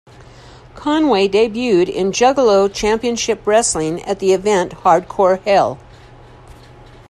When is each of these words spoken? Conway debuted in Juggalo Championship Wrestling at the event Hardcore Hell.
Conway 0.73 1.27
debuted 1.27 1.87
in 1.87 2.11
Juggalo 2.11 2.73
Championship 2.73 3.45
Wrestling 3.45 4.01
at 4.03 4.17
the 4.17 4.33
event 4.33 4.71
Hardcore 4.77 5.39
Hell. 5.43 5.77